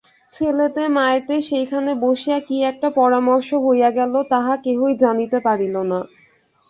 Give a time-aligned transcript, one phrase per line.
[0.31, 5.99] ছেলেতে মায়েতে সেইখানে বসিয়া কী একটা পরামর্শ হইয়া গেল তাহা কেহই জানিতে পারিল না।